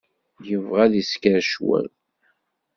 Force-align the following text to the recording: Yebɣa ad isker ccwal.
Yebɣa 0.47 0.81
ad 0.85 0.93
isker 1.01 1.39
ccwal. 1.45 1.87